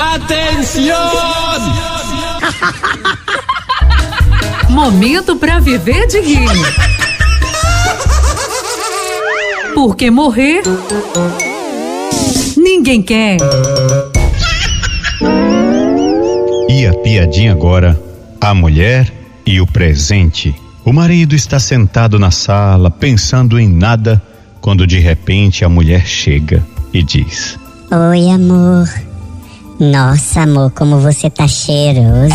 [0.00, 0.96] Atenção!
[4.70, 6.48] Momento para viver de rir.
[9.74, 10.62] Porque morrer
[12.56, 13.36] ninguém quer.
[16.70, 18.00] E a piadinha agora,
[18.40, 19.12] a mulher
[19.44, 20.54] e o presente.
[20.82, 24.22] O marido está sentado na sala, pensando em nada,
[24.62, 27.58] quando de repente a mulher chega e diz:
[27.90, 28.88] Oi, amor.
[29.80, 32.34] Nossa, amor, como você tá cheiroso.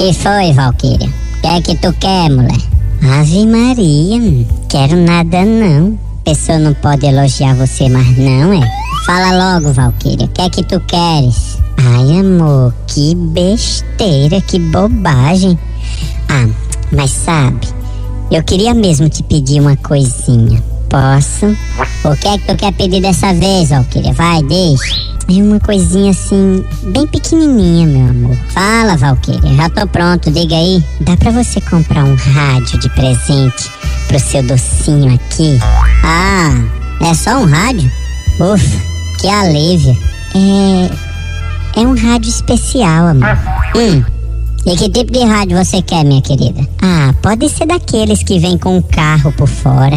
[0.00, 1.06] E foi, Valquíria?
[1.06, 2.62] O que é que tu quer, mulher?
[3.02, 5.98] Ave Maria, quero nada não.
[6.24, 8.60] Pessoa não pode elogiar você mais não, é?
[9.04, 11.58] Fala logo, Valquíria, o que é que tu queres?
[11.76, 15.58] Ai, amor, que besteira, que bobagem.
[16.30, 16.48] Ah,
[16.90, 17.68] mas sabe,
[18.30, 20.62] eu queria mesmo te pedir uma coisinha.
[20.88, 21.54] Posso?
[22.02, 24.14] O que é que tu quer pedir dessa vez, Valquíria?
[24.14, 25.17] Vai, deixa.
[25.30, 28.36] É uma coisinha assim, bem pequenininha, meu amor.
[28.48, 30.82] Fala, Valquíria, já tô pronto, diga aí.
[31.02, 33.70] Dá pra você comprar um rádio de presente
[34.06, 35.58] pro seu docinho aqui?
[36.02, 36.50] Ah,
[37.02, 37.90] é só um rádio?
[38.40, 38.80] Ufa,
[39.20, 39.96] que alívio.
[40.34, 41.08] É.
[41.78, 43.38] É um rádio especial, amor.
[43.76, 44.02] Hum.
[44.64, 46.66] E que tipo de rádio você quer, minha querida?
[46.80, 49.96] Ah, pode ser daqueles que vem com um carro por fora.